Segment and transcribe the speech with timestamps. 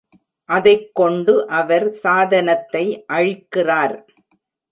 [0.49, 3.05] அதைக் கொண்டு, அவர் சாதனத்தை
[3.13, 3.95] அழிக்கிறார்.